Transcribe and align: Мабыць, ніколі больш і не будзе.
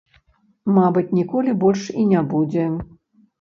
Мабыць, 0.77 1.13
ніколі 1.19 1.53
больш 1.65 1.85
і 2.05 2.07
не 2.15 2.25
будзе. 2.33 2.65